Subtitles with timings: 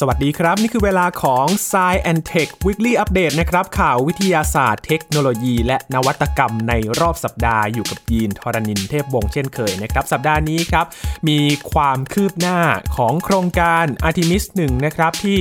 [0.00, 1.74] สวัสดีครับ นี่คือเวลาของ s ซ
[2.10, 10.86] and Tech Weekly Update นะครับ ข่าววิทยาศาสตร์ เทคโนโลยี และนวัตกรรมในรอบสัปดาห์อยู่กับยีนทรณินเทพวงเช่นเคยนะครับ สัปดาห์นี้ครับ
[11.28, 11.40] มี
[11.72, 12.58] ความคืบหน้า
[12.96, 15.38] ของโครงการ Artemis 1 นะครับที่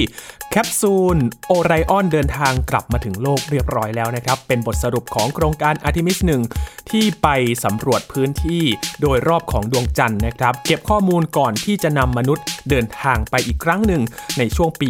[0.51, 6.19] แคปซูลโอไรออนเดินทางกลับมาถึงโลกเรียบร้อยแล้วนะครับ เป็นบทสรุปของโครงการ Artemis
[6.55, 7.27] 1 ที่ไป
[7.63, 8.63] สำรวจพื้นที่
[9.01, 14.01] โดยรอบของดวงจันทร์นะครับ เก็บข้อมูลก่อนที่จะนำมนุษย์เดินทางไปอีกครั้งหนึ่ง
[14.37, 14.89] ในช่วงปี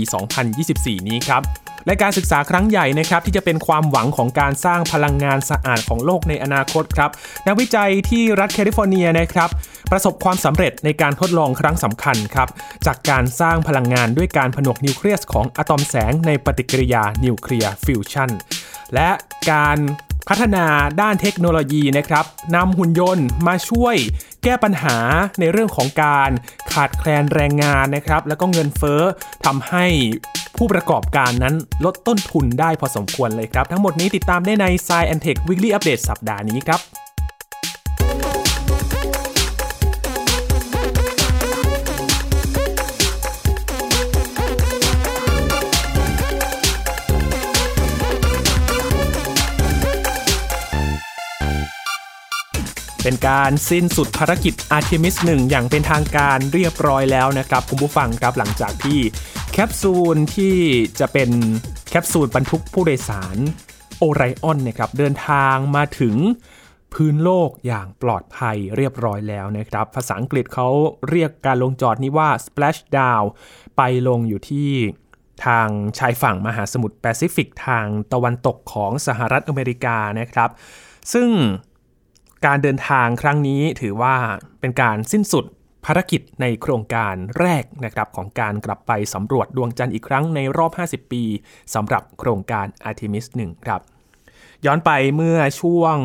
[0.53, 1.43] 2024 นี้ครับ
[1.85, 7.09] และการศึกษาครั้งใหญ่นะครับที่จะเป็นความหวังของการสร้างพลังงานสะอาดของโลกในอนาคตครับ
[7.47, 9.49] นักวิจัยที่รัฐแคลิฟอร์เนียนะครับ
[9.91, 12.49] ประสบความสำเร็จในการทดลองครั้งสำคัญครับ
[12.85, 18.29] จากการสร้างพลังงานด้วยการผนวกนิวเคลียสของอะตอมแสงในปฏิกิริยานิวเคลียร์ฟิวชัน
[18.93, 19.09] และ
[19.51, 19.77] การ
[20.29, 20.65] พัฒนา
[21.01, 23.95] ด้านเทคโนโลยีนะครับนำหุ่นยนต์มาช่วย
[24.43, 24.97] แก้ปัญหา
[25.39, 26.31] ในเรื่องของการ
[26.73, 29.01] ขาดแคลนแรงงานนะครับ แล้วก็เงินเฟ้อ
[29.45, 29.85] ทำให้
[30.57, 37.00] ผู้ประกอบการนั้นลดต้นทุนได้พอสมควรเลยครับ ทั้งหมดนี้ติดตามได้ใน Science Tech Weekly Update สัปดาห์นี้ครับ
[53.03, 58.99] เป็นการสิ้นสุดภารกิจ Artemis 1 อย่างเป็นทางการเรียบร้อยแล้วนะครับคุณผู้ฟังครับหลังจากที่
[59.51, 60.55] แคปซูลที่
[60.99, 61.29] จะเป็น
[61.89, 63.37] แคปซูลบรรทุกผู้โดยสาร
[63.99, 66.15] โอไรออนนะครับเดินทางมาถึง
[66.93, 70.67] พื้นโลกอย่างปลอดภัยเรียบร้อยแล้วนะครับ ภาษาอังกฤษเขา
[71.09, 73.25] เรียกการลงจอดนี้ว่า splash down
[73.77, 74.69] ไปลงอยู่ที่
[75.45, 80.49] ทางชายฝั่งมหาสมุทรแปซิฟิกทางตะวันตกของสหรัฐอเมริกานะครับ
[81.13, 81.29] ซึ่ง
[82.45, 84.15] การเดินทางครั้งนี้ถือว่า
[84.59, 85.45] เป็นการสิ้นสุด
[85.85, 91.23] ภารกิจในโครงการแรกนะครับของการกลับไปสำรวจดวงจันทร์อีกครั้งในรอบ 50 ปี
[91.73, 93.81] สำหรับโครงการ Artemis 1 ครับ
[94.65, 95.97] ย้อนไปเมื่อช่วง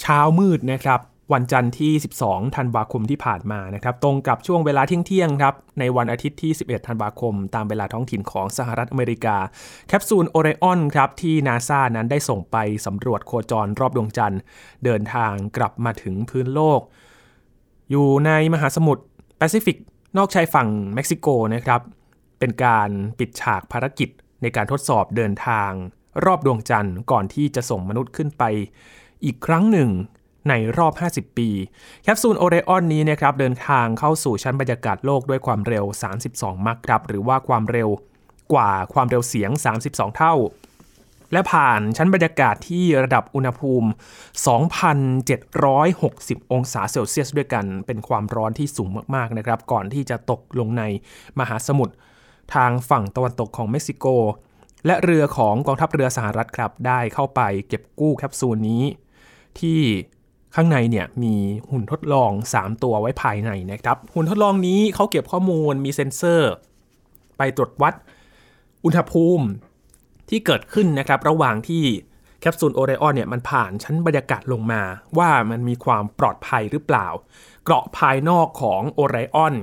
[0.00, 1.00] เช้ามืดนะครับ
[1.32, 1.92] วันจันทร์ที่
[2.24, 9.36] 12 ธันวาคมที่ผ่านมานะครับ ตรงกับช่วงเวลาเที่ยงๆครับ ในวันอาทิตย์ที่ 11 ธันวาคม ตามเวลาท้องถิ่นของสหรัฐอเมริกา
[9.88, 12.56] แคปซูลโอไรออนครับ ที่นาซานั้นได้ส่งไป
[12.86, 14.40] สำรวจโคจรรอบดวงจันทร์
[14.84, 16.80] เดินทางกลับมาถึงพื้นโลก
[17.90, 19.02] อยู่ในมหาสมุทร
[19.38, 19.76] แปซิฟิก
[20.16, 21.80] นอกชายฝั่งเม็กซิโกนะครับ
[22.38, 24.08] เป็นการปิดฉากภารกิจ
[24.42, 25.70] ในการทดสอบเดินทาง
[26.24, 28.42] รอบดวงจันทร์ก่อนที่จะส่งมนุษย์ขึ้นไป
[29.24, 29.90] อีกครั้งหนึ่ง
[30.48, 31.48] ในรอบ 50 ปี
[32.02, 35.84] แคปซูลโอไรออนนี้นะครับเดินทางเข้าสู่ชั้นบรรยากาศโลกด้วยความเร็ว
[36.24, 37.88] 32 มัคครับ หรือว่าความเร็ว
[38.52, 39.50] กว่าความเร็วเสียง
[39.82, 40.34] 32 เท่า
[41.32, 43.88] และผ่านชั้นบรรยากาศที่ระดับอุณหภูมิ
[45.14, 50.82] 2,760 องศาเซลเซียสด้วยกัน เป็นความร้อนที่สูงมากๆนะครับ ก่อนที่จะตกลงใน
[51.38, 51.94] มหาสมุทร
[52.54, 54.06] ทางฝั่งตะวันตกของเม็กซิโก
[54.86, 58.82] และเรือของกองทัพเรือสหรัฐครับได้เข้าไปเก็บกู้แคปซูลนี้
[59.60, 59.80] ที่
[60.54, 61.34] ข้างในเนี่ยมี
[61.70, 66.52] หุ่นทดลอง 3 ตัวไว้ภายในนะครับ หุ่นทดลองนี้เขาเก็บข้อมูลมีเซ็นเซอร์
[67.38, 67.94] ไปตรวจวัด
[68.84, 69.46] อุณหภูมิ
[70.28, 71.84] ที่เกิดขึ้นนะครับ ระหว่างที่
[72.40, 74.82] แคปซูลโอเรออนเนี่ยมันผ่านชั้นบรรยากาศลงมา
[75.18, 77.08] ว่ามันมีความปลอดภัยหรือเปล่า
[77.64, 79.54] เกราะภายนอกของโอไรออน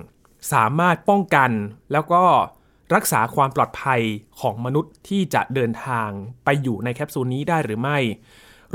[0.53, 1.51] สามารถป้องกัน
[1.91, 2.23] แล้วก็
[2.95, 4.01] รักษาความปลอดภัย
[4.41, 6.09] ของมนุษย์ที่จะเดินทาง
[6.45, 7.97] ไปอยู่ในแคปซูลนี้ได้หรือไม่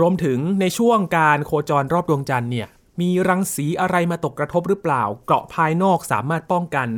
[0.01, 2.69] รวมถึงในช่วงการโคจรรอบดวงจันทร์เนี่ย
[3.01, 6.89] มีรังสีอะไรมาตกกระทบหรือเปล่า เกราะภายนอกสามารถป้องกัน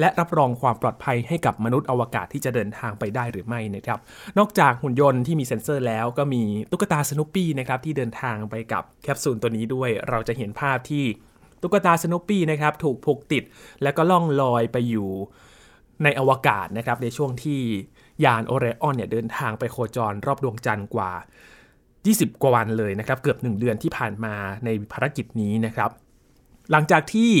[0.00, 3.98] และรับรองความปลอดภัยให้กับมนุษย์อวกาศที่จะเดินทางไปได้หรือไม่นะครับ
[4.38, 11.04] นอกจากหุ่นยนต์ที่มีเซ็นเซอร์แล้วก็มีตุ๊กตาสนุปปี้นะครับที่เดินทางไปกับแคปซูลตัวนี้ด้วย เราจะเห็นภาพที่
[11.62, 13.44] ตุ๊กตาสนุปปี้นะครับถูกผูกติด
[13.82, 15.08] แล้วก็ล่องลอยไปอยู่
[16.02, 17.60] ในอวกาศนะครับในช่วงที่
[18.24, 21.10] ยานโอเรออนเนี่ยเดินทางไปโคจรรอบดวงจันทร์กว่า
[22.06, 24.34] 20 กว่าวันเลยนะครับ เกือบ 1 เดือนที่ผ่านมา
[24.64, 25.90] ในภารกิจนี้นะครับ
[26.70, 27.32] หลังจากที่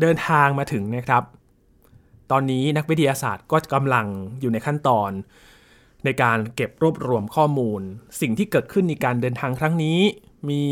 [0.00, 1.22] เดินทางมาถึงนะครับ
[2.30, 4.06] ตอนนี้นักวิทยาศาสตร์ก็กำลัง
[4.40, 5.10] อยู่ในขั้นตอน
[6.04, 7.82] ในการเก็บรวบรวมข้อมูล
[8.20, 9.98] สิ่งที่เกิดขึ้นในการเดินทางครั้งนี้
[10.50, 10.62] มี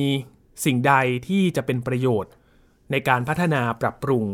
[0.64, 0.94] สิ่งใด
[1.28, 2.32] ที่จะเป็นประโยชน์
[2.90, 4.24] ในการพัฒนาปรับปรุง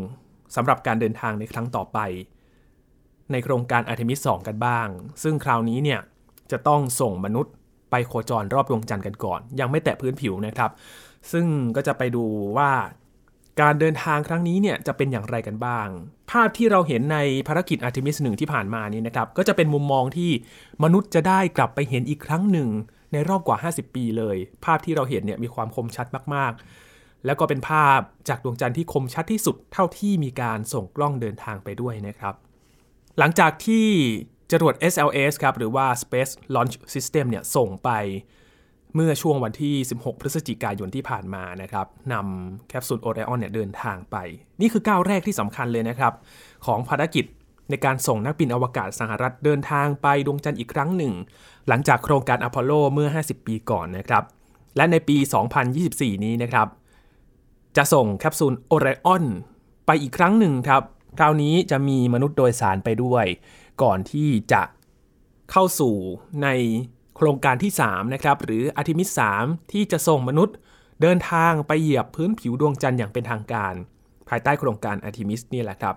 [0.55, 1.99] สำหรับการเดินทางในครั้งต่อไป
[3.31, 4.87] ในโครงการอาร์เทมิส 2 กันบ้าง
[5.23, 5.99] ซึ่งคราวนี้เนี่ย
[6.51, 7.53] จะต้องส่งมนุษย์
[7.95, 10.71] ไปโคจรรอบดวงจันทร์กันก่อน ยังไม่แตะพื้นผิวนะครับ
[11.31, 11.45] ซึ่ง
[11.75, 12.23] ก็จะไปดู
[12.57, 12.71] ว่า
[13.61, 15.87] การเดินทางครั้งนี้เนี่ยจะเป็นอย่างไรกันบ้าง
[16.31, 20.31] ภาพที่เราเห็นในภารกิจอาร์เทมิสหนึ่งที่ผ่านมานี้นะครับ ก็จะเป็นมุมมองที่
[20.83, 22.69] มนุษย์จะได้กลับไปเห็นอีกครั้งหนึ่ง
[23.11, 27.99] ในรอบกว่า 50 ปีเลย ภาพที่เราเห็นเนี่ยมีความคมชัดมากๆ แล้วก็เป็นภาพ
[28.29, 32.33] จากดวงจันทร์ที่คมชัดที่สุดเท่าที่มีการส่งกล้องเดินทางไปด้วยนะครับ
[33.19, 33.87] หลังจากที่
[34.51, 37.89] จรวด SLS ครับหรือว่า Space Launch System เนี่ยส่งไป
[38.95, 44.17] เมื่อช่วงวันที่ 16 พฤศจิกายนที่ผ่านมานะครับนำแคปซูลโอไรออนเนี่ยเดินทางไป
[44.61, 46.13] นี่คือก้าวแรกที่สำคัญเลยนะครับ
[46.65, 47.25] ของภารกิจ
[47.69, 51.13] ในการส่งนักบินอวกาศสหรัฐเดินทางไปดวงจันทร์อีกครั้งหนึ่ง
[51.67, 54.23] หลังจากโครงการอพอลโลเมื่อ 50 ปีก่อนนะครับ
[54.75, 55.17] และในปี
[55.71, 56.67] 2024 นี้นะครับ
[57.77, 59.23] จะส่งแคปซูลโอไรออน
[59.85, 60.83] ไปอีกครั้งหนึ่งครับ
[61.17, 63.25] คราวนี้จะมีมนุษย์โดยสารไปด้วย
[63.81, 64.63] ก่อนที่จะ
[65.51, 65.95] เข้าสู่
[66.43, 66.47] ใน
[67.15, 70.55] โครงการที่ 3 นะครับ หรืออาร์ทิมิส3ที่จะส่งมนุษย์
[71.01, 73.73] เดินทางไปเหยียบพื้นผิวดวงจันทร์อย่างเป็นทางการ
[74.29, 75.95] ภายใต้โครงการอาร์ทิมิสนี่แหละครับ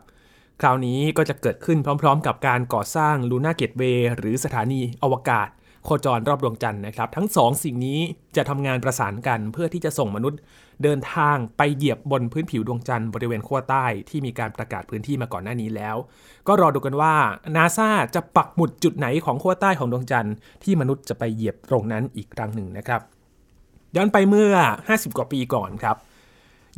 [0.61, 5.49] คราวนี้ก็จะเกิดขึ้นพร้อม ๆ กับการก่อสร้าง Lunar Gateway หรือสถานีอวกาศ
[5.85, 8.01] โคจรรอบดวงจันทร์นะครับ ทั้งสองสิ่งนี้
[8.37, 10.39] จะทำงานประสานกันเพื่อที่จะส่งมนุษย์
[10.83, 15.97] เดินทางไปเหยียบบนพื้นผิวดวงจันทร์บริเวณขั้วใต้ที่มีการประกาศพื้นที่มาก่อนหน้านี้แล้ว
[16.49, 17.15] ก็รอดูกันว่า
[17.57, 20.35] นาซาจะปักหมุดจุดไหนของขั้วใต้ของดวงจันทร์
[20.65, 23.01] ที่มนุษย์จะไปเหยียบตรงนั้นอีกครั้งหนึ่งนะครับ
[23.97, 24.55] ย้อนไปเมื่อ
[24.87, 25.97] 50 กว่าปีก่อนครับ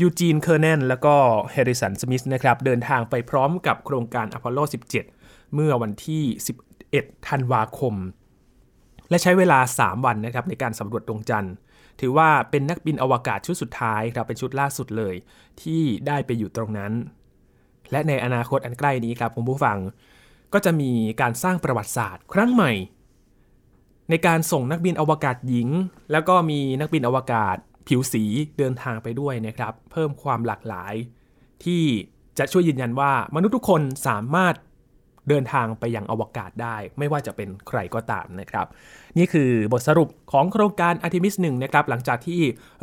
[0.01, 1.15] ยูจีนเคอร์เนนแล้วก็
[1.53, 4.59] เฮริสันสมิธนะครับเดินทางไปพร้อมกับโครงการอพอลโล
[5.07, 6.23] 17 เมื่อวันที่
[6.77, 7.95] 11 ธันวาคม
[9.11, 11.55] และใช้เวลา 3 วันนะครับในการสำรวจดวงจันทร์
[12.01, 15.15] ถือว่าเป็นนักบินอวกาศชุดสุดท้ายครับเป็นชุดล่าสุดเลย
[15.63, 16.93] ที่ได้ไปอยู่ตรงนั้น
[17.91, 19.79] และในอนาคตอันใกล้นี้ครับคุณผู้ฟัง
[20.53, 22.73] ก็จะมีการสร้างประวัติศาสตร์ ครั้งใหม่
[24.11, 25.69] ในการส่งนักบินอวกาศหญิง
[26.13, 27.57] แล้วก็มีนักบินอวกาศ
[27.89, 28.25] ผิวสี
[28.59, 30.95] เดินทางไปด้วยนะครับ เพิ่มความหลากหลาย
[31.65, 31.83] ที่
[32.39, 34.55] จะช่วยยืนยันว่ามนุษย์ทุกคนสามารถ
[35.29, 38.67] เดินทางไปยังอวกาศได้ ไม่ว่าจะเป็นใครก็ตามนะครับ
[39.19, 42.41] นี่คือบทสรุปของโครงการ Artemis 1นะครับหลังจากที่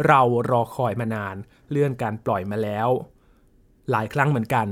[0.07, 1.35] เรารอคอยมานาน
[1.69, 2.89] เลื่อนการปล่อยมาแล้ว
[3.91, 4.67] หลายครั้งเหมือนกัน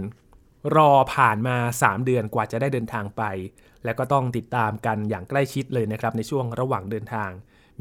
[0.76, 3.24] รอผ่านมา 3 เดือนกว่าจะได้เดินทางไป
[3.84, 7.30] และก็ต้องติดตามกันอย่างใกล้ชิดเลยนะครับในช่วงระหว่างเดินทาง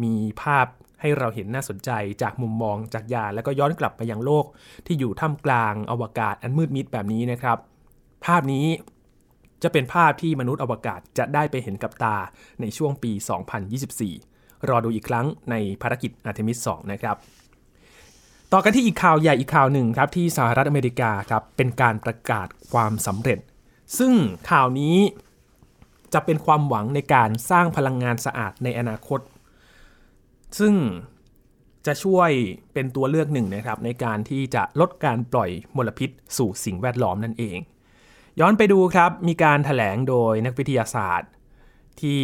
[0.03, 0.67] มีภาพ
[1.01, 1.91] ให้เราเห็นน่าสนใจ
[2.23, 4.45] จากมุมมองจากยานแล้วก็ย้อนกลับไปยังโลก
[4.87, 7.59] ที่อยู่ท่ามกลางอวกาศอันมืดมิดแบบนี้นะครับ
[8.25, 8.67] ภาพนี้
[9.65, 12.17] จะเป็นภาพที่มนุษย์อวกาศจะได้ไปเห็นกับตา
[12.61, 13.13] ในช่วงปี
[13.91, 17.17] 2024 รอดูอีกครั้งในภารกิจอาร์เทมิส 2 นะครับ
[18.53, 23.39] ต่อกันที่อีกข่าวใหญ่อีกข่าวหนึ่งครับที่สหรัฐอเมริกาครับเป็นการประกาศความสำเร็จ
[23.99, 24.13] ซึ่ง
[24.51, 24.97] ข่าวนี้
[26.15, 29.21] จะเป็นความหวังในการสร้างพลังงานสะอาดในอนาคต
[30.59, 30.75] ซึ่ง
[31.87, 32.31] จะช่วย
[32.73, 37.59] เป็นตัวเลือกหนึ่งนะครับในการที่จะลดการปล่อยมลพิษสู่สิ่งแวดล้อมนั่นเอง
[38.41, 41.31] ย้อนไปดูครับ มีการถแถลงโดยนักวิทยาศาสตร์
[42.01, 42.21] ที่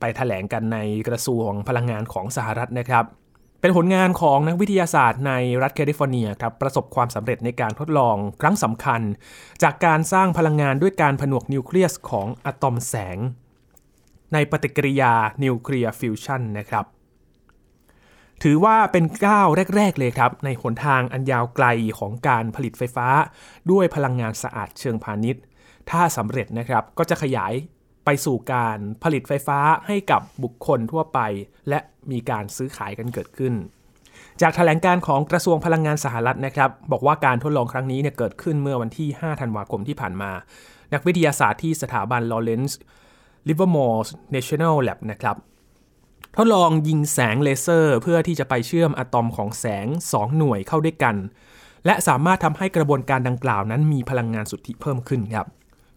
[0.00, 0.78] ไปถแถลงกันใน
[1.08, 3.04] กระทรวงพลังงานของสหรัฐนะครับ
[3.60, 9.00] เป็นผลงานของนักวิทยาศาสตร์ในรัฐแคลิฟอร์เนียครับประสบความสำเร็จในการทดลองครั้งสำคัญ
[9.62, 13.18] จากการสร้างพลังงานด้วยการผนวกนิวเคลียสของอะตอมแสง
[14.32, 15.12] ในปฏิกิริยา
[15.44, 16.84] นิวเคลียร์ฟิวชันนะครับ
[18.42, 21.66] ถือว่าเป็นก้าวแรก ๆ เลยครับ ในหนทางอันยาวไกล
[21.98, 23.08] ของการผลิตไฟฟ้า
[23.70, 25.42] ด้วยพลังงานสะอาดเชิงพาณิชย์
[25.90, 27.52] ถ้าสำเร็จนะครับก็จะขยาย
[28.04, 31.18] ไปสู่การผลิตไฟฟ้าให้กับบุคคลทั่วไป
[31.68, 31.78] และ
[32.10, 33.54] มีการซื้อขายกันเกิดขึ้น
[34.40, 40.30] จากแถลงการของกระทรวงพลังงานสหรัฐนะครับ บอกว่าการทดลองครั้งนี้เนี่ยเกิดขึ้นเมื่อวันที่ 5 ธันวาคมที่ผ่านมา
[40.92, 42.74] นักวิทยาศาสตร์ที่สถาบัน Lawrence
[43.48, 44.00] Livermore
[44.34, 45.36] National Lab นะครับ
[46.36, 51.16] ทดลองยิงแสงเลเซอร์ เพื่อที่จะไปเชื่อมอะตอมของแสง 2 หน่วยเข้าด้วยกัน
[51.86, 55.46] และสามารถทำให้กระบวนการดังกล่าวนั้นมีพลังงานสุทธิเพิ่มขึ้นครับ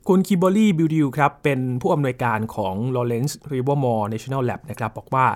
[0.10, 5.28] คุณคิมเบอร์ลี่บิวดิลครับ เป็นผู้อำนวยการของ Lawrence Livermore National Lab นะครับ บอกว่า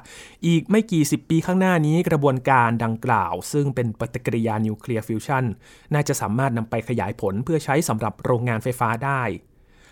[0.45, 5.43] อีกไม่กี่สิบปีข้างหน้านี้กระบวนการดังกล่าว ซึ่งเป็นปฏิกิริยานิวเคลียร์ฟิวชัน
[5.93, 9.21] น่าจะสามารถนำไปขยายผลเพื่อใช้สำหรับโรงงานไฟฟ้าได้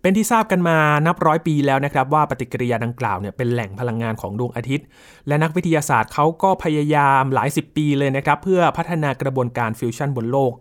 [0.01, 0.77] เป็นที่ทราบกันมา
[1.07, 4.85] นับร้อยปีแล้วนะครับว่าปฏิกิริยาดังกล่าวเนี่ยเป็นแหล่งพลังงานของดวงอาทิตย์
[5.27, 10.53] และนักวิทยาศาสตร์เขาก็พยายามหลายสิบปีเลยนะครับเพื่อพัฒนากระบวนการฟิวชันบนโลก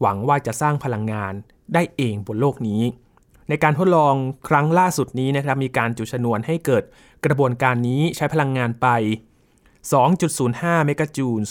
[0.00, 1.32] หวังว่าจะสร้างพลังงาน
[1.74, 2.82] ได้เองบนโลกนี้
[3.48, 4.14] ในการทดลอง
[4.48, 6.84] ครั้งล่าสุดนี้นะครับมีการจุชนวนให้เกิด
[7.24, 8.86] กระบวนการนี้ใช้พลังงานไป
[10.08, 11.42] 2.05 เมกะจูล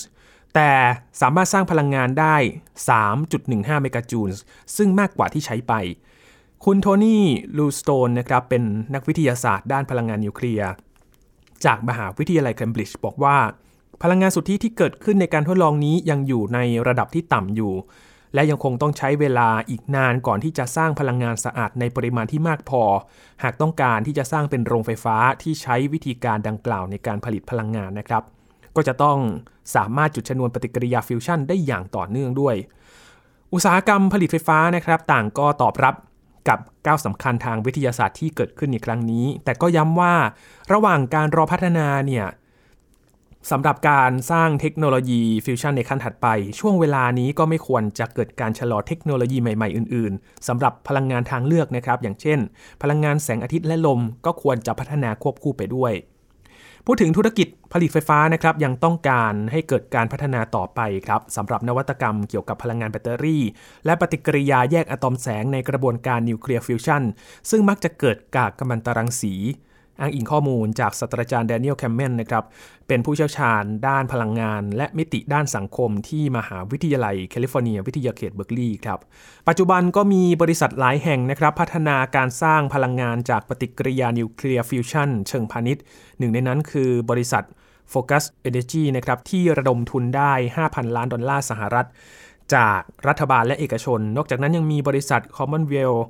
[0.56, 0.72] แต่
[1.22, 2.36] สามารถสร้างพลังงานได้
[3.10, 4.30] 3.15 เมกะจูล
[4.78, 5.74] ซึ่งมากกว่าที่ใช้ไป
[6.66, 7.24] คุณโทนี่
[7.58, 10.70] ลูสโตนนะครับเป็นนักวิทยาศาสตร์ด้านพลังงานนิวเคลียร์
[11.66, 13.38] จากมหาวิทยาลัยเคมบริดจ์บอกว่า
[14.04, 17.74] พลังงานสุทธิที่เกิดขึ้นในการทดลองนี้ยังอยู่ในระดับที่ต่ำอยู่
[18.36, 22.84] และยังคงต้องใช้เวลาอีกนานก่อนที่จะสร้างพลังงานสะอาดในปริมาณที่มากพอ
[23.44, 28.24] หากต้องการที่จะสร้างเป็นโรงไฟฟ้าที่ใช้วิธีการดังกล่าวในการผลิตพลังงานนะครับ
[28.76, 29.18] ก็จะต้อง
[29.76, 32.56] สามารถจุดชนวนปฏิกิริยาฟิวชันได้อย่างต่อเนื่องด้วย
[33.54, 35.96] อุตสาหกรรมผลิตไฟฟ้านะครับ ต่างก็ตอบรับ
[36.50, 40.14] กับก้าวสำคัญทางวิทยาศาสตร์ที่เกิดขึ้นในครั้งนี้ แต่ก็ย้ำว่า
[40.74, 42.26] ระหว่างการรอพัฒนาเนี่ย
[43.52, 46.28] สำหรับการสร้างเทคโนโลยีฟิวชันในขั้นถัดไป
[46.60, 52.40] ช่วงเวลานี้ก็ไม่ควรจะเกิดการชะลอเทคโนโลยีใหม่ๆ อื่นๆสำหรับพลังงานทางเลือกนะครับ อย่างเช่น
[52.82, 55.94] พลังงานแสงอาทิตย์และลม ก็ควรจะพัฒนาควบคู่ไปด้วย
[56.86, 63.44] พูดถึงธุรกิจผลิตไฟฟ้านะครับยังต้องการให้เกิดการพัฒนาต่อไปครับสำหรับนวัตกรรมเกี่ยวกับพลังงานแบตเตอรี่
[63.86, 67.04] และปฏิกิริยาแยกอะตอมแสงในกระบวนการนิวเคลียร์ฟิวชัน
[67.50, 69.34] ซึ่งมักจะเกิดกากกัมมันตรังสี
[70.00, 72.44] อ้างอิงข้อมูลจากศาสตราจารย์แดเนียลแคมเมนนะครับ
[72.88, 79.00] เป็นผู้เชี่ยวชาญด้านพลังงาน และมิติด้านสังคมที่มหาวิทยาลัยแคลิฟอร์เนีย วิทยาเขตเบอร์กลีย์ครับ
[79.48, 85.84] ปัจจุบันก็มีบริษัทหลายแห่งนะครับ พัฒนาการสร้างพลังงานจากปฏิกิริยานิวเคลียร์ฟิวชันเชิงพาณิชย์
[86.20, 87.44] หนึ่งในนั้นคือบริษัท
[87.94, 90.34] Focused Energy นะครับที่ระดมทุนได้
[90.64, 91.88] 5,000 ล้านดอลลาร์สหรัฐ
[92.56, 96.04] จากรัฐบาลและเอกชน นอกจากนั้นยังมีบริษัท Commonwealth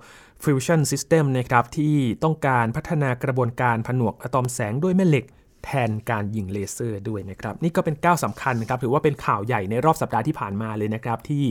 [0.43, 5.25] Fusion Systems นะครับที่ต้องการพัฒนากระบวนการผนวกอะตอมแสงด้วยแม่เหล็ก
[5.65, 11.43] แทนการยิงเลเซอร์ด้วยนะครับ นี่ก็เป็นก้าวสำคัญนะครับ ถือว่าเป็นข่าวใหญ่ในรอบสัปดาห์ที่ผ่านมาเลยนะครับที่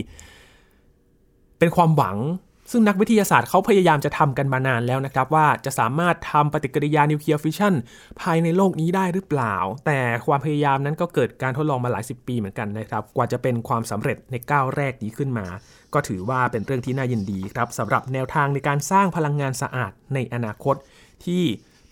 [1.59, 2.19] เป็นความหวัง
[2.71, 7.75] ซึ่งนักวิทยาศาสตร์เขาพยายามจะทำกันมานานแล้วนะครับ ว่าจะสามารถทำปฏิกิริยานิวเคลียร์ฟิวชัน
[8.21, 15.47] ภายในโลกนี้ได้หรือเปล่า แต่ความพยายามนั้นก็เกิดการทดลองมาหลายสิบปีเหมือนกันนะครับ กว่าจะเป็นความสำเร็จในก้าวแรกนี้ขึ้นมา
[15.95, 20.77] ก็ถือว่าเป็นเรื่องที่น่ายินดีครับสำหรับแนวทางในการสร้างพลังงานสะอาดในอนาคต
[21.25, 21.43] ที่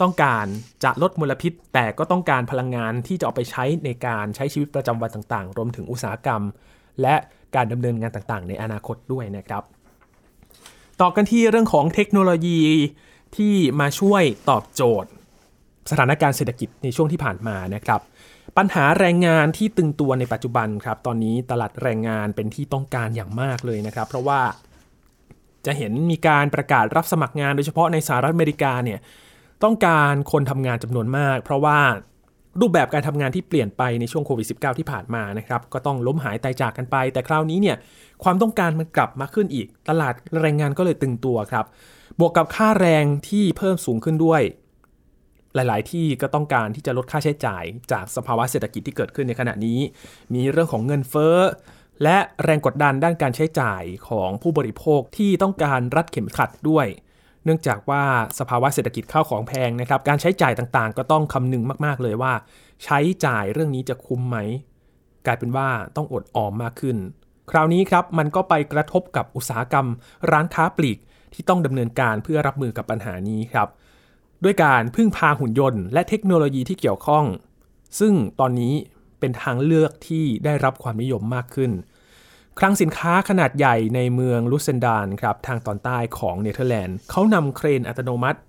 [0.01, 0.47] ต้องการ
[0.85, 6.43] จะลดมลพิษ แต่ก็ต้องการพลังงานที่จะเอาไปใช้ในการใช้ชีวิตประจำวันต่างๆ รวมถึงอุตสาหกรรม
[7.03, 7.15] และ
[7.55, 9.63] การดำเนินงานต่างๆ ในอนาคตด้วยนะครับ
[11.01, 12.61] ต่อกันที่เรื่องของเทคโนโลยี
[13.37, 15.11] ที่มาช่วยตอบโจทย์
[15.91, 18.01] สถานการณ์เศรษฐกิจในช่วงที่ผ่านมานะครับ
[18.57, 24.41] ปัญหาแรงงานที่ตึงตัวในปัจจุบันครับ ตอนนี้ตลาดแรงงานเป็นที่ต้องการอย่างมากเลยนะครับ เพราะว่า
[25.67, 28.99] จะเห็นมีการประกาศรับสมัครงานโดยเฉพาะในสหรัฐอเมริกาเนี่ย
[29.65, 31.79] ต้องการคนทำงานจำนวนมาก เพราะว่า
[32.61, 37.77] รูปแบบการทำงานที่เปลี่ยนไปในช่วงโควิด -19 ที่ผ่านมานะครับ ก็ต้องล้มหายตายจากกันไป แต่คราวนี้เนี่ย
[38.25, 41.65] ความต้องการมันกลับมาขึ้นอีก ตลาดแรงงานก็เลยตึงตัวครับ
[42.21, 44.43] บวกกับค่าแรงที่เพิ่มสูงขึ้นด้วย
[45.55, 49.81] หลาย ๆ ที่ก็ต้องการที่จะลดค่าใช้จ่ายจากสภาวะเศรษฐกิจที่เกิดขึ้นในขณะนี้
[50.35, 51.39] มีเรื่องของเงินเฟ้อ
[52.03, 56.87] และแรงกดดันด้านการใช้จ่ายของผู้บริโภคที่ต้องการรัดเข็มขัดด้วย
[57.45, 58.03] เนื่องจากว่า
[58.39, 62.33] สภาวะเศรษฐกิจข้าวของแพงนะครับ การใช้จ่ายต่าง ๆ ก็ต้องคำนึงมาก ๆ เลยว่า
[62.85, 64.37] ใช้จ่ายเรื่องนี้จะคุ้มไหม
[65.27, 66.97] กลายเป็นว่าต้องอดออมมากขึ้น
[67.51, 69.87] คราวนี้ครับมันก็ไปกระทบกับอุตสาหกรรม
[70.31, 70.99] ร้านค้าปลีก
[71.35, 73.69] ที่ต้องดำเนินการเพื่อรับมือกับปัญหานี้ครับ
[74.45, 77.25] ด้วยการพึ่งพาหุ่นยนต์และเทคโนโลยีที่เกี่ยวข้อง
[77.99, 78.75] ซึ่งตอนนี้
[79.21, 81.71] เป็นทางเลือกที่ได้รับความนิยมมากขึ้น
[82.59, 88.41] คลังสินค้าขนาดใหญ่ในเมืองลุเซนดานครับทางตอนใต้ของเนเธอร์แลนด์เขานำเครนอัตโนมัติ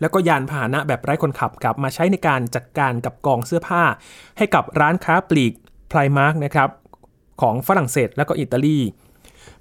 [0.00, 3.82] แล้วก็ยานพาหนะแบบไร้คนขับครับมาใช้ในการจัดการกับกองเสื้อผ้า
[4.38, 5.52] ให้กับร้านค้าปลีก
[5.88, 6.70] ไพรมาร์กนะครับ
[7.40, 8.78] ของฝรั่งเศสและก็อิตาลี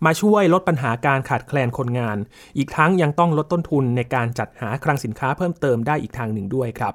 [0.06, 2.18] มาช่วยลดปัญหาการขาดแคลนคนงาน
[2.58, 6.94] อีกทั้งยังต้องลดต้นทุนในการจัดหาคลังสินค้าเพิ่มเติมได้อีกทางหนึ่งด้วยครับ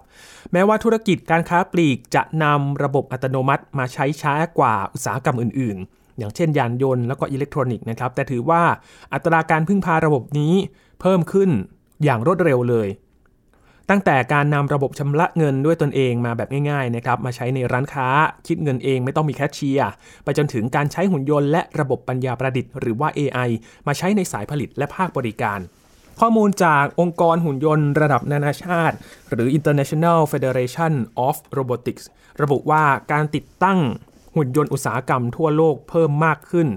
[0.53, 8.63] แม้ว่าธุรกิจการค้าปลีกจะนำระบบอัตโนมัติมาใช้ช้ากว่าอุตสาหกรรมอื่น ๆ อย่างเช่นยานยนต์แล้วก็อิเล็กทรอนิกส์นะครับ แต่ถือว่า
[9.13, 10.55] อัตราการพึ่งพาระบบนี้
[11.01, 11.51] เพิ่มขึ้น
[12.05, 12.89] อย่างรวดเร็วเลย
[13.91, 18.09] ตั้งแต่การนำระบบชำระเงินด้วยตนเองมาแบบง่ายๆนะครับมาใช้ในร้านค้า
[18.47, 19.91] คิดเงินเองไม่ต้องมีแคชเชียร์
[20.25, 23.49] ไปจนถึงการใช้หุ่นยนต์และระบบปัญญาประดิษฐ์หรือว่า AI
[23.87, 25.61] มาใช้ในสายผลิตและภาคบริการ
[26.21, 28.97] ข้อมูลจากองค์กรหุ่นยนต์ระดับนานาชาติ
[29.31, 30.93] หรือ International Federation
[31.27, 32.05] of Robotics
[32.43, 33.79] ระบุว่าการติดตั้ง
[34.37, 36.69] หุ่นยนต์อุตสาหกรรมทั่วโลกเพิ่มมากขึ้น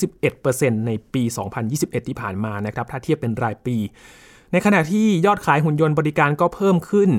[0.00, 1.22] 31%ในปี
[1.64, 3.76] 2021 ที่ผ่านมานะครับถ้าเทียบเป็นรายปี
[4.52, 7.10] ในขณะที่ยอดขายหุ่นยนต์บริการก็เพิ่มขึ้น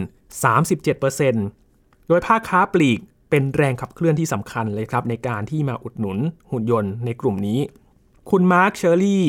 [0.80, 3.00] 37%โดยภาคค้าปลีก
[3.30, 6.18] เป็นแรงขับเคลื่อนที่สำคัญเลยครับ ในการที่มาอุดหนุน
[6.52, 7.60] หุ่นยนต์ในกลุ่มนี้
[8.30, 9.26] คุณมาร์คเชอร์รี่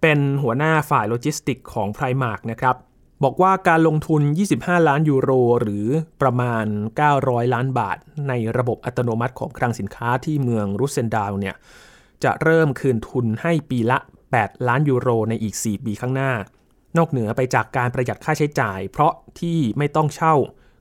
[0.00, 2.76] เป็นหัวหน้าฝ่ายโลจิสติกของ Primark นะครับ
[3.24, 4.22] บอกว่าการลงทุน
[4.54, 5.86] 25 ล้านยูโร หรือ
[6.22, 6.66] ประมาณ
[7.10, 7.96] 900 ล้านบาท
[8.28, 11.54] ในระบบอัตโนมัติของคลังสินค้าที่เมืองรุสเซนดาวเนี่ย
[12.24, 13.98] จะเริ่มคืนทุนให้ปีละ
[14.32, 16.32] 8 ล้านยูโรในอีก 4 ปีข้างหน้า
[16.98, 20.34] นอกเหนือไปจากการประหยัดค่าใช้จ่าย เพราะที่ไม่ต้องเช่า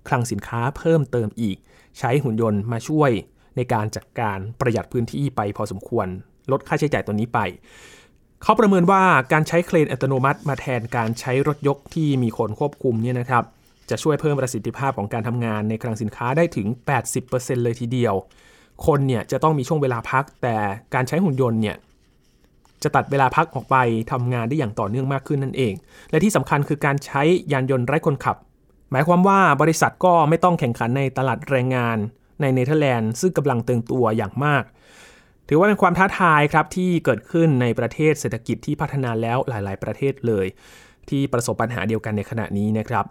[0.08, 1.58] คลังสินค้าเพิ่มเติมอีก
[2.00, 3.12] ใช้หุ่นยนต์มาช่วย
[3.56, 6.08] ในการจัดการประหยัดพื้นที่ไปพอสมควร
[6.52, 7.40] ลดค่าใช้จ่ายตัวนี้ไป
[8.44, 13.44] เขาประเมินว่าการใช้เครนอัตโนมัติมาแทนการใช้รถยกที่มีคนควบคุมเนี่ยนะครับ
[13.90, 16.68] จะช่วยเพิ่มประสิทธิภาพของการทำงานในคลังสินค้าได้ถึง
[17.16, 18.16] 80%เลยทีเดียว
[18.86, 20.58] คนเนี่ยจะต้องมีช่วงเวลาพัก แต่
[20.94, 21.76] การใช้หุ่นยนต์เนี่ย
[22.84, 23.76] จะตัดเวลาพักออกไป
[24.12, 25.74] ทำงานได้อย่างต่อเนื่องมากขึ้นนั่นเอง
[26.12, 27.22] และที่สำคัญคือการใช้
[27.52, 28.38] ยานยนต์ไร้คนขับ
[28.92, 31.98] หมายความว่าบริษัทก็ไม่ต้องแข่งขันในตลาดแรงงาน
[32.42, 34.64] ในเนเธอร์แลนด์ซึ่งกำลังตึงตัวอย่างมาก
[35.48, 40.46] ถือว่าเป็นความท้าทายครับที่เกิดขึ้นในประเทศเศรษฐกิจที่พัฒนาแล้วหลาย ๆ ประเทศเลย
[41.10, 43.06] ที่ประสบปัญหาเดียวกันในขณะนี้นะครับ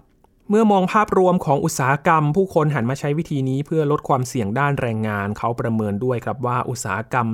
[0.51, 7.29] เมื่อมองภาพรวมของอุตสาหกรรม ผู้คนหันมาใช้วิธีนี้เพื่อลดความเสี่ยงด้านแรงงาน เขาประเมินด้วยครับว่าอุตสาหกรรม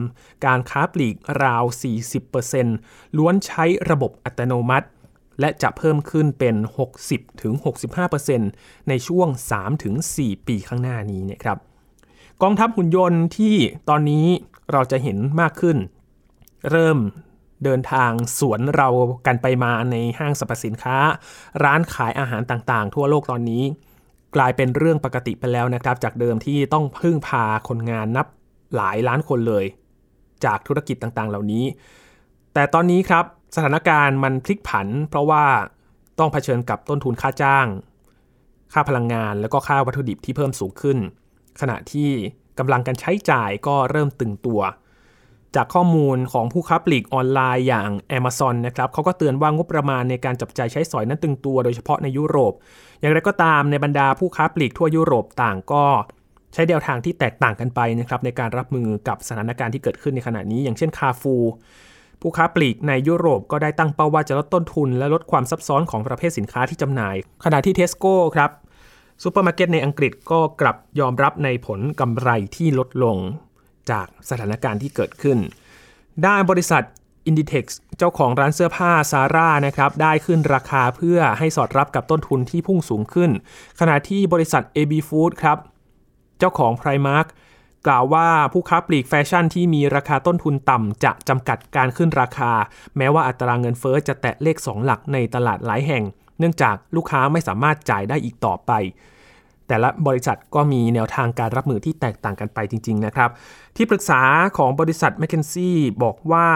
[0.46, 1.64] การค้าปลีกราว
[2.40, 4.86] 40%ล้วนใช้ระบบอัตโนมัติ
[5.40, 6.56] และจะเพิ่มขึ้นเป็น
[7.32, 9.28] 60-65%ในช่วง
[9.88, 11.58] 3-4 ปีข้างหน้านี้นะครับ
[12.42, 13.54] กองทัพหุ่นยนต์ที่
[13.88, 14.26] ตอนนี้
[14.72, 15.76] เราจะเห็นมากขึ้น
[16.70, 16.98] เริ่ม
[17.64, 18.88] เดินทางสวนเรา
[19.26, 20.96] กันไปมาในห้างสรรพสินค้า
[21.64, 23.62] ร้านขายอาหารต่างๆ ทั่วโลกตอนนี้
[24.36, 28.26] กลายเป็นเรื่องปกติไปแล้วนะครับ จากเดิมที่ต้องพึ่งพาคนงานนับ
[28.76, 29.64] หลายล้านคนเลย
[30.44, 31.64] จากธุรกิจต่างๆ เหล่านี้
[32.54, 33.24] แต่ตอนนี้ครับ
[33.56, 35.44] สถานการณ์มันพลิกผัน เพราะว่า
[36.18, 37.66] ต้องเผชิญกับต้นทุนค่าจ้าง
[38.72, 40.98] ค่าพลังงานแล้วก็ค่าวัตถุดิบที่เพิ่มสูงขึ้น
[41.60, 42.10] ขณะที่
[42.58, 44.60] กำลังการใช้จ่ายก็เริ่มตึงตัว
[45.56, 52.52] จากข้อมูลของผู้ค้าปลีกออนไลน์อย่าง Amazon นะครับเขาก็เตือนว่างบประมาณในการจับจ่ายใช้สอยนั้นตึงตัวโดยเฉพาะในยุโรป
[53.00, 55.84] อย่างไรก็ตามในบรรดาผู้ค้าปลีกทั่วยุโรปต่างก็
[56.54, 61.36] ใช้แนวทางที่แตกต่างกันไปนะครับในการรับมือกับสถานการณ์ที่เกิดขึ้นในขณะนี้ อย่างเช่นคาฟู
[62.20, 68.50] ผู้ค้าปลีกในยุโรปก็ได้ตั้งเป้าว่าจะลดต้นทุน และลดความซับซ้อนของประเภทสินค้าที่จำหน่าย ขณะที่เทสโก้ครับ
[69.22, 73.16] ซูเปอร์มาร์เก็ตในอังกฤษก็กลับยอมรับในผลกำไรที่ลดลง
[73.90, 75.38] จากสถานการณ์ที่เกิดขึ้น
[76.26, 76.84] ด้านบริษัท
[77.28, 77.64] Inditex
[77.98, 83.30] เจ้าของร้านเสื้อผ้า Zara นะครับได้ขึ้นราคาเพื่อให้สอดรับกับต้นทุนที่พุ่งสูงขึ้น
[83.80, 85.58] ขณะที่บริษัท AB Foods ครับ
[86.38, 87.26] เจ้าของ Primark
[87.86, 92.52] กล่าวว่าผู้ค้าปลีกแฟชั่นที่มีราคาต้นทุนต่ำจะจำกัดการขึ้นราคา
[92.96, 96.04] แม้ว่าอัตราเงินเฟ้อจะแตะเลข 2 หลักในตลาดหลายแห่ง
[96.38, 98.72] เนื่องจากลูกค้าไม่สามารถจ่ายได้อีกต่อไป
[99.68, 103.30] แต่ละบริษัทก็มีแนวทางการรับมือที่แตกต่างกันไปจริง ๆ นะครับ
[103.76, 104.20] ที่ปรึกษา
[104.58, 106.48] ของบริษัท McKinsey บอกว่า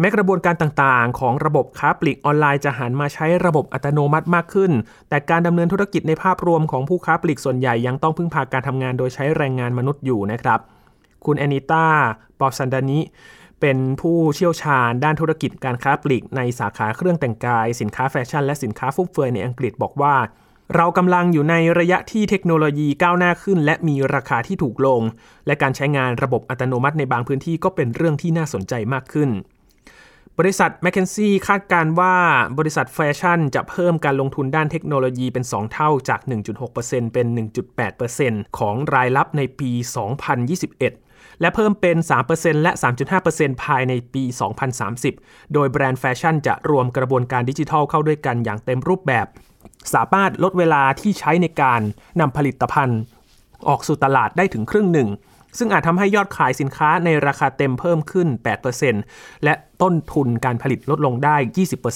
[0.00, 4.72] แม้กระบวนการต่างๆ ของระบบค้าปลีกออนไลน์จะหันมาใช้ระบบอัตโนมัติมากขึ้น
[5.08, 10.60] แต่การดำเนินธุรกิจในภาพรวมของผู้ค้าปลีกส่วนใหญ่ยังต้องพึ่งพาการทำงานโดยใช้แรงงานมนุษย์อยู่นะครับ
[11.24, 11.86] คุณแอนิต้า
[12.40, 13.00] ปอบซันดานิ
[13.60, 20.14] เป็นผู้เชี่ยวชาญด้านธุรกิจการค้าปลีกในสาขาเครื่องแต่งกาย สินค้าแฟชั่นและสินค้าฟุ่มเฟือยในอังกฤษบอกว่า
[20.76, 25.02] เรากำลังอยู่ในระยะที่เทคโนโลยีก้าวหน้าขึ้น และมีราคาที่ถูกลง
[25.46, 29.30] และการใช้งานระบบอัตโนมัติในบางพื้นที่ก็เป็นเรื่องที่น่าสนใจมากขึ้น
[30.38, 32.14] บริษัท m c k เคนซี่คาดการว่า
[32.58, 36.20] บริษัทแฟชั่นจะเพิ่มการลงทุนด้านเทคโนโลยีเป็น 2 เท่าจาก
[36.66, 37.26] 1.6%เป็น
[37.92, 39.70] 1.8%ของรายรับในปี
[40.56, 41.96] 2021และเพิ่มเป็น
[42.30, 42.72] 3%และ
[43.18, 44.24] 3.5%ภายในปี
[44.88, 49.26] 2030 โดยแบรนด์แฟชั่นจะรวมกระบวนการดิจิทัลเข้าด้วยกันอย่างเต็มรูปแบบ
[49.94, 51.80] สามารถลดเวลาที่ใช้ในการ
[52.20, 53.00] นำผลิตภัณฑ์
[53.68, 55.08] ออกสู่ตลาดได้ถึงครึ่งหนึ่ง
[55.58, 58.28] ซึ่งอาจทำให้ยอดขายสินค้าในราคาเต็มเพิ่มขึ้น
[58.86, 61.36] 8%และต้นทุนการผลิตลดลงได้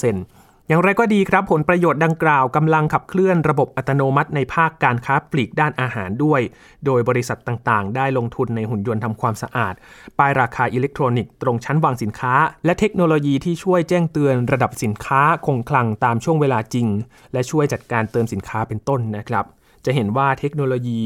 [0.00, 6.40] 20% อย่างไรก็ดีครับผลประโยชน์ดังกล่าวกำลังขับเคลื่อนระบบอัตโนมัติในภาคการค้าปลีกด้านอาหารด้วย
[6.86, 9.74] โดยบริษัทต่างๆ ได้ลงทุนในหุ่นยนต์ทำความสะอาด
[10.18, 16.88] ป้ายราคาอิเล็กทรอนิกส์ตรงชั้นวางสินค้า และเทคโนโลยีที่ช่วยแจ้งเตือนระดับสินค้าคงคลังตามช่วงเวลาจริง
[17.32, 19.44] และช่วยจัดการเติมสินค้าเป็นต้นนะครับ
[19.84, 21.02] จะเห็นว่าเทคโนโลยี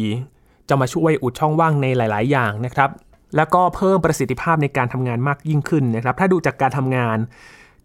[0.68, 2.90] จะมาช่วยอุดช่องว่างในหลาย ๆ อย่างนะครับ
[3.36, 7.18] แล้วก็เพิ่มประสิทธิภาพในการทำงานมากยิ่งขึ้นนะครับ ถ้าดูจากการทำงาน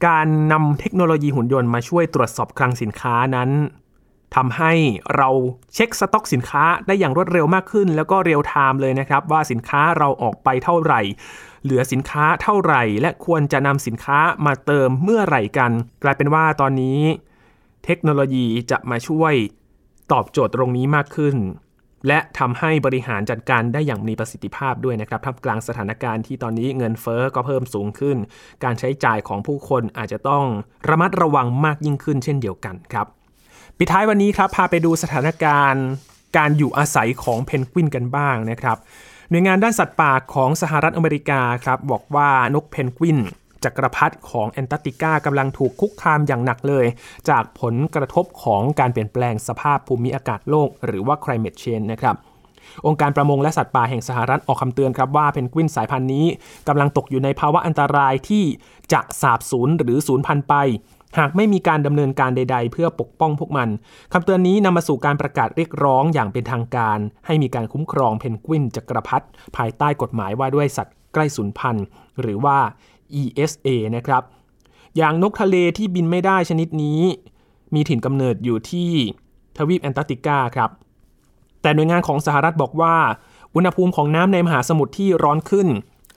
[0.07, 3.49] การนำเทคโนโลยีหุ่นยนต์มาช่วยตรวจสอบคลังสินค้านั้น
[4.35, 4.73] ทำให้
[5.15, 5.29] เรา
[5.73, 11.01] เช็คสต็อกสินค้าได้อย่างรวดเร็วมากขึ้น แล้วก็ real-time เลยนะครับ ว่าสินค้าเราออกไปเท่าไหร่
[11.63, 15.71] เหลือสินค้าเท่าไหร่ และควรจะนำสินค้ามาเติมเมื่อไหร่กัน
[16.03, 16.99] กลายเป็นว่าตอนนี้
[17.85, 19.33] เทคโนโลยีจะมาช่วย
[20.11, 21.35] ตอบโจทย์ตรงนี้มากขึ้น
[22.07, 28.17] และทำให้บริหารจัดการได้อย่างมีประสิทธิภาพด้วยนะครับท่ามกลางสถานการณ์ที่ตอนนี้เงินเฟอ้อก็เพิ่มสูงขึ้น
[28.63, 30.45] การใช้จ่ายของผู้คนอาจจะต้อง
[30.89, 33.07] ระมัดระวังมากยิ่งขึ้นเช่นเดียวกันครับ
[33.77, 35.85] ปิดท้ายวันนี้ครับพาไปดูสถานการณ์
[36.37, 38.77] การอยู่อาศัยของเพนกวินกันบ้างนะครับ
[39.29, 43.19] หน่วยงานด้านสัตว์ป่าของสหรัฐอเมริกาครับบอกว่านกเพนกวิน
[43.63, 46.85] จักรพรรดิของแอนตาร์กติกากำลังถูกคุกคามอย่างหนักเลย
[47.29, 52.15] จากผลกระทบของการเปลี่ยนแปลงสภาพภูมิอากาศโลก หรือว่า climate change นะครับ
[52.85, 56.25] องค์การประมงและสัตว์ป่าแห่งสหรัฐออกคำเตือนครับว่าเพนกวินสายพันธุ์นี้
[56.67, 58.43] กำลังตกอยู่ในภาวะอันตรายที่
[58.93, 60.55] จะสาบสูญหรือสูญพันธุ์ไป
[61.19, 63.69] หากไม่มีการดำเนินการใด ๆ เพื่อปกป้องพวกมัน
[64.13, 71.85] คำเตือนนี้นำมาสู่การประกาศเรียกร้องอย่างเป็นทางการ ให้มีการคุ้มครองเพนกวินจักรพรรดิภายใต้กฎหมายว่าด้วยสัตว์ใกล้สูญพันธุ์
[72.21, 72.57] หรือว่า
[73.21, 74.23] ESA นะครับ
[74.97, 77.01] อย่างนกทะเลที่บินไม่ได้ชนิดนี้
[77.73, 78.91] มีถิ่นกำเนิดอยู่ที่
[79.57, 80.69] ทวีปแอนตาร์กติกาครับ
[81.61, 82.95] แต่หน่วยงานของสหรัฐบอกว่า
[83.55, 85.67] อุณหภูมิของน้ำในมหาสมุทรที่ร้อนขึ้น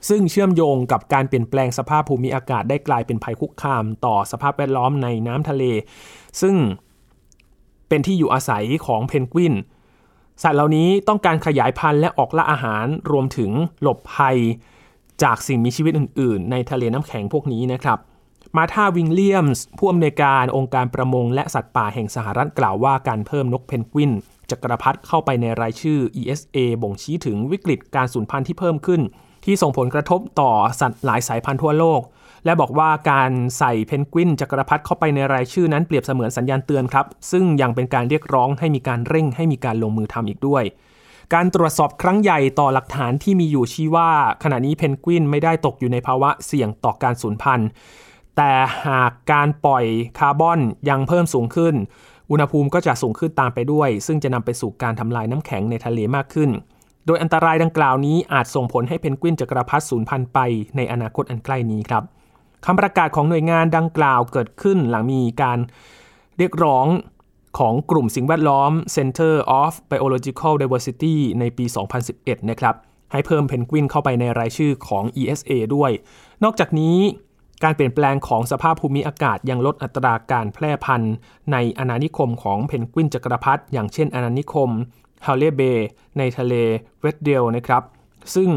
[0.09, 5.63] ซึ่งเชื่อมโยงกับการเปลี่ยนแปลงสภาพภูมิอากาศได้กลายเป็นภัยคุกคาม ต่อสภาพแวดล้อมในน้ำทะเล
[6.41, 6.55] ซึ่ง
[7.87, 9.53] เป็นที่อยู่อาศัยของเพนกวิน
[10.43, 14.37] สัตว์เหล่านี้ต้องการขยายพันธุ์และออกล่าอาหารรวมถึงหลบภัย
[15.23, 17.97] จากสิ่งมีชีวิตอื่น ๆ ในทะเลน้ำแข็งพวกนี้นะครับ
[18.57, 24.11] มาธาวิงเลียมส์ผู้อำนวยการองค์การประมงและสัตว์ป่าแห่งสหรัฐกล่าวว่าการเพิ่มนกเพนกวิน
[24.49, 29.01] จักรพรรดิเข้าไปในรายชื่อ ESA บ่งชี้ถึงวิกฤตการสูญพันธุ์ที่เพิ่มขึ้น
[29.45, 32.01] ที่ส่งผลกระทบต่อสัตว์หลายสายพันธุ์ทั่วโลก
[32.45, 40.63] และบอกว่าการใส่เพนกวินจักรพรรดิเข้าไปในรายชื่อนั้นเปรียบเสมือนสัญญาณเตือนครับ ซึ่งยังเป็นการเรียกร้องให้มีการเร่งให้มีการลงมือทำอีกด้วย
[41.33, 44.09] การตรวจสอบครั้งใหญ่ต่อหลักฐานที่มีอยู่ชี้ว่า
[44.43, 47.67] ขณะนี้เพนกวินไม่ได้ตกอยู่ในภาวะเสี่ยงต่อการสูญพันธุ์
[48.37, 48.51] แต่
[48.85, 49.85] หากการปล่อย
[50.19, 50.59] คาร์บอน
[50.89, 51.75] ยังเพิ่มสูงขึ้น
[52.31, 56.49] อุณหภูมิก็จะสูงขึ้นตามไปด้วย ซึ่งจะนำไปสู่การทำลายน้ำแข็งในทะเลมากขึ้น
[57.05, 60.39] โดยอันตรายดังกล่าวนี้อาจส่งผลให้เพนกวินจักรพรรดิสูญพันธุ์ไป
[60.75, 62.03] ในอนาคตอันใกล้นี้ครับ
[62.65, 65.59] คำประกาศของหน่วยงานดังกล่าวเกิดขึ้นหลังมีการ
[66.37, 66.85] เรียกร้อง
[67.57, 71.65] ของกลุ่มสิ่งแวดล้อม Center of Biological Diversity ในปี
[72.07, 72.75] 2011 นะครับ
[73.11, 75.91] ให้เพิ่มเพนกวินเข้าไปในรายชื่อของ ESA ด้วย
[76.43, 76.97] นอกจากนี้
[77.63, 81.13] การเปลี่ยนแปลงของสภาพภูมิอากาศยังลดอัตราการแพร่พันธุ์
[81.51, 84.69] ในอาณานิคมของเพนกวินจักรพรรดิอย่างเช่นอาณานิคม
[85.25, 85.61] Halley Bay
[86.17, 86.53] ในทะเล
[87.01, 87.83] เวดเดลนะครับ
[88.35, 88.49] ซึ่ง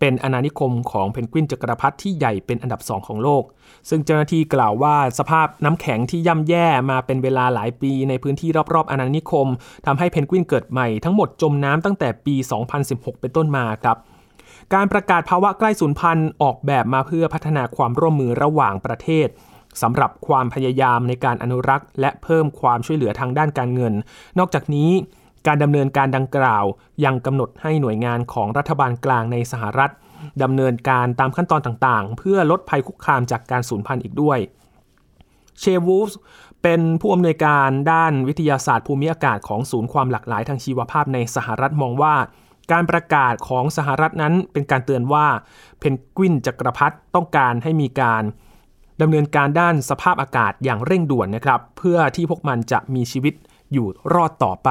[0.00, 3.44] เป็นอาณานิคมของเพนกวินจักรพรรดิที่ใหญ่เป็นอันดับสองของโลก
[3.88, 9.46] ซึ่งเจ้าหน้าที่กล่าวว่าสภาพน้ำแข็งที่ย่ำแย่มาเป็นเวลาหลายปีในพื้นที่รอบๆอาณานิคม
[9.86, 12.34] ทำให้เพนกวินเกิดใหม่ทั้งหมดจมน้ำตั้งแต่ปี
[12.78, 13.96] 2016 เป็นต้นมาครับ
[14.74, 19.28] การประกาศภาวะใกล้สูญพันธุ์ออกแบบมาเพื่อพัฒนาความร่วมมือระหว่างประเทศ
[19.82, 23.94] สำหรับความพยายามในการอนุรักษ์ และเพิ่มความช่วยเหลือทางด้านการเงิน
[24.38, 24.90] นอกจากนี้
[25.46, 26.64] การดำเนินการดังกล่าว
[27.04, 29.92] ยังกำหนดให้หน่วยงานของรัฐบาลกลางในสหรัฐ
[30.42, 34.38] ดำเนินการตามขั้นตอนต่างๆ เพื่อลดภัยคุกคามจากการสูญพันธุ์อีกด้วย
[35.58, 36.10] เชวูฟ
[36.62, 42.14] เป็นผู้อำนวยการด้านวิทยาศาสตร์ภูมิอากาศของศูนย์ความหลากหลายทางชีวภาพในสหรัฐมองว่า
[42.72, 45.26] การประกาศของสหรัฐนั้นเป็นการเตือนว่า
[45.78, 48.22] เพนกวินจักรพรรดิต้องการให้มีการ
[49.02, 53.34] ดำเนินการด้านสภาพอากาศอย่างเร่งด่วนนะครับ เพื่อที่พวกมันจะมีชีวิต
[53.72, 54.68] อยู่รอดต่อไป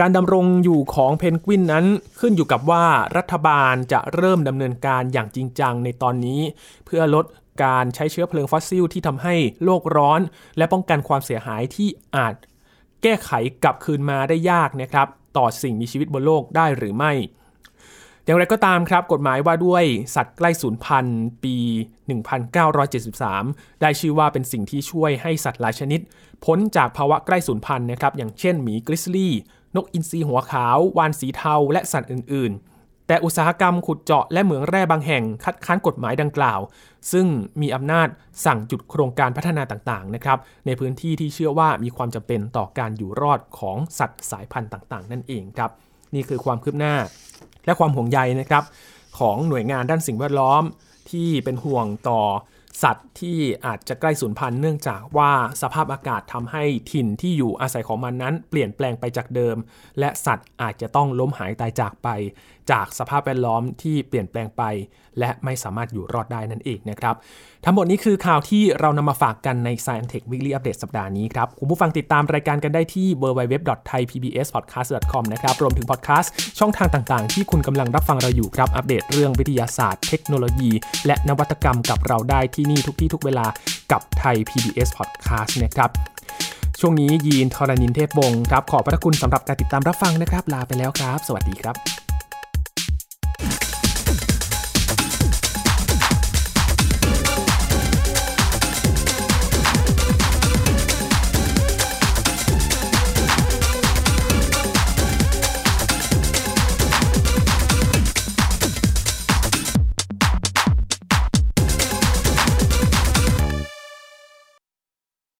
[0.00, 1.86] การดำรงอยู่ของเพนกวินนั้น
[2.20, 2.84] ขึ้นอยู่กับว่า
[3.16, 6.40] รัฐบาลจะเริ่มดำเนินการอย่างจริงจังในตอนนี้
[6.86, 7.24] เพื่อลด
[7.64, 10.20] การใช้เชื้อเพลิงฟอสซิลที่ทำให้โลกร้อน
[10.56, 12.34] และป้องกันความเสียหายที่อาจ
[13.02, 13.30] แก้ไข
[13.62, 17.12] กลับคืนมาได้ยากนะครับ ต่อสิ่งมีชีวิตบนโลกได้หรือไม่
[18.24, 21.56] อย่างไรก็ตามครับ กฎหมายว่าด้วยสัตว์ใกล้สูญพันธุ์ปี
[22.44, 26.00] 1973 ได้ชื่อว่าเป็นสิ่งที่ช่วยให้สัตว์หลายชนิด
[26.44, 29.34] พ้นจากภาวะใกล้สูญพันธุ์นะครับ อย่างเช่นหมีกริซลี่
[29.76, 36.60] นกอินทรีหัวขาว วานสีเทา และสัตว์อื่น ๆ แต่อุตสาหกรรมขุดเจาะและเหมืองแร่บางแห่งคัดค้านกฎหมายดังกล่าว
[37.12, 37.26] ซึ่ง
[37.60, 38.08] มีอำนาจ
[38.46, 45.70] สั่งจุดโครงการพัฒนาต่างๆ นะครับ ในพื้นที่ที่เชื่อว่ามีความจำเป็นต่อการอยู่รอดของสัตว์สายพันธุ์ต่างๆ นั่นเองครับ
[46.14, 46.94] นี่คือความคืบหน้า
[47.66, 48.64] และความห่วงใยนะครับ
[49.18, 50.62] ของหน่วยงานด้านสิ่งแวดล้อม
[51.10, 52.20] ที่เป็นห่วงต่อ
[52.82, 55.30] สัตว์ที่อาจจะใกล้สูญพันธุ์เนื่องจากว่า
[55.62, 59.56] สภาพอากาศทำให้ถิ่นที่อยู่อาศัยของมันนั้น เปลี่ยนแปลงไปจากเดิม
[59.98, 62.08] และสัตว์อาจจะต้องล้มหายตายจากไป
[62.72, 64.62] จากสภาพแวดล้อมที่เปลี่ยนแปลงไป
[65.18, 67.14] และไม่สามารถอยู่รอดได้นั่นเองนะครับ
[67.64, 80.70] ทั้งหมดนี้คือข่าวที่เรานำมาฝากกันใน Science Tech Weekly Update สัปดาห์นี้ครับ คุณผู้ฟังติดตามรายการกันได้ที่ www.thaipbspodcast.com นะครับ รวมถึงพอดแคสต์ช่องทางต่างๆ ที่คุณกำลังรับฟังเราอยู่ครับ อัปเดตเรื่องวิทยาศาสตร์ เทคโนโลยี
[81.06, 83.46] และนวัตกรรมกับเราได้ที่นี่ทุกที่ทุกเวลา
[83.92, 85.90] กับไทย PBS Podcast นะครับ
[86.80, 92.01] ช่วงนี้ยีนทรณินเทพวงศ์ครับ ขอบพระคุณสำหรับการติดตามรับฟังนะครับ ลาไปแล้วครับ สวัสดีครับ